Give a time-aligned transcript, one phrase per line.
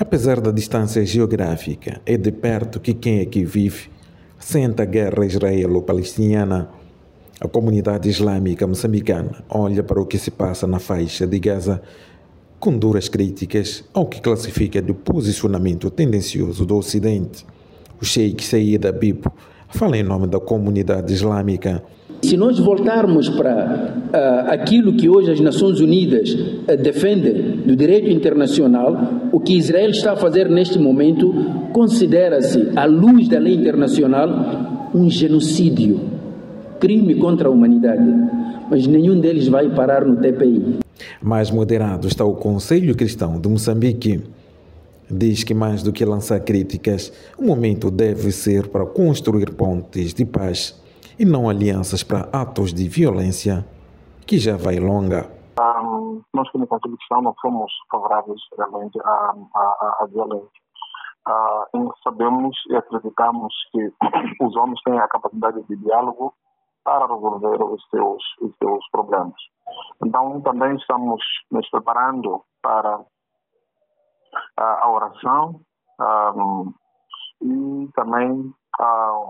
[0.00, 3.90] Apesar da distância geográfica, é de perto que quem aqui vive
[4.38, 6.70] sente a guerra israelo-palestiniana.
[7.38, 11.82] A comunidade islâmica moçambicana olha para o que se passa na faixa de Gaza
[12.58, 17.44] com duras críticas ao que classifica de posicionamento tendencioso do Ocidente.
[18.00, 19.30] O sheik Said Abibo
[19.68, 21.84] fala em nome da comunidade islâmica
[22.22, 28.10] se nós voltarmos para uh, aquilo que hoje as Nações Unidas uh, defendem do direito
[28.10, 31.32] internacional, o que Israel está a fazer neste momento
[31.72, 36.00] considera-se, à luz da lei internacional, um genocídio,
[36.78, 38.04] crime contra a humanidade.
[38.70, 40.78] Mas nenhum deles vai parar no TPI.
[41.22, 44.20] Mais moderado está o Conselho Cristão de Moçambique.
[45.10, 50.24] Diz que mais do que lançar críticas, o momento deve ser para construir pontes de
[50.24, 50.79] paz
[51.20, 53.62] e não alianças para atos de violência
[54.26, 55.30] que já vai longa.
[55.60, 60.48] Um, nós, como Cristão, não somos favoráveis realmente à, à, à violência.
[61.28, 63.92] Uh, sabemos e acreditamos que
[64.42, 66.32] os homens têm a capacidade de diálogo
[66.82, 69.36] para resolver os seus, os seus problemas.
[70.02, 72.98] Então, também estamos nos preparando para
[74.56, 75.60] a oração
[76.00, 76.72] um,
[77.42, 78.54] e também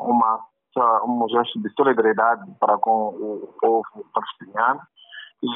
[0.06, 4.80] uma um gesto de solidariedade para com o povo palestiniano
[5.42, 5.48] e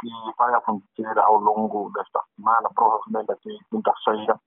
[0.00, 4.40] que vai acontecer ao longo desta semana, provavelmente até quinta-feira,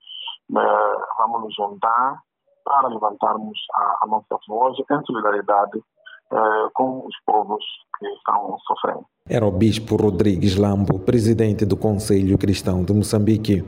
[0.57, 2.21] eh, vamos nos juntar
[2.63, 5.83] para levantarmos a, a nossa voz em solidariedade
[6.31, 7.63] eh, com os povos
[7.99, 9.05] que estão sofrendo.
[9.29, 13.63] Era o Bispo Rodrigues Lambo, presidente do Conselho Cristão de Moçambique.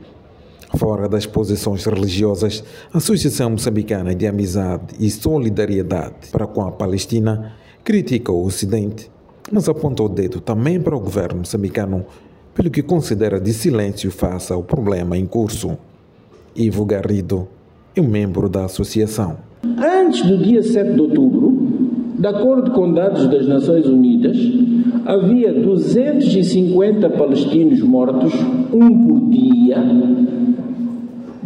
[0.76, 7.52] Fora das posições religiosas, a Associação Moçambicana de Amizade e Solidariedade para com a Palestina
[7.82, 9.10] critica o Ocidente,
[9.50, 12.04] mas aponta o dedo também para o governo moçambicano
[12.54, 15.78] pelo que considera de silêncio face ao problema em curso.
[16.54, 17.48] Ivo Garrido
[17.96, 19.38] é um membro da associação.
[19.64, 21.56] Antes do dia 7 de outubro,
[22.18, 24.36] de acordo com dados das Nações Unidas,
[25.06, 28.34] havia 250 palestinos mortos,
[28.72, 29.78] um por dia,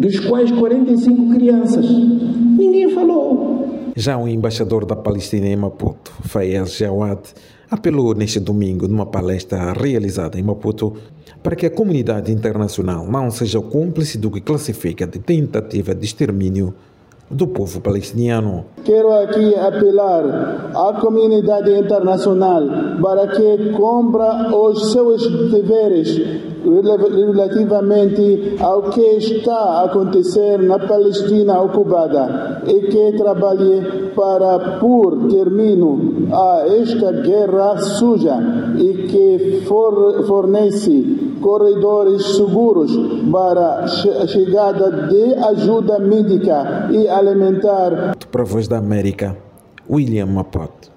[0.02, 1.86] dos quais 45 crianças.
[1.88, 3.92] Ninguém falou.
[3.94, 7.20] Já o embaixador da Palestina em Maputo, Fayez Jawad,
[7.70, 10.96] apelou neste domingo numa palestra realizada em Maputo
[11.40, 16.74] para que a comunidade internacional não seja cúmplice do que classifica de tentativa de extermínio
[17.32, 18.64] do povo palestiniano.
[18.84, 22.62] Quero aqui apelar à comunidade internacional
[23.02, 32.62] para que cumpra os seus deveres relativamente ao que está a acontecer na Palestina ocupada
[32.66, 38.38] e que trabalhe para pôr termino a esta guerra suja
[38.78, 39.62] e que
[40.26, 42.90] fornece corredores seguros
[43.30, 48.16] para a chegada de ajuda médica e alimentar.
[48.30, 49.36] Para a Voz da América,
[49.90, 50.90] William Mapoto.